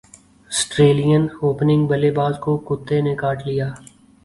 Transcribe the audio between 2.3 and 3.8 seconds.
کو کتے نے کاٹ لیا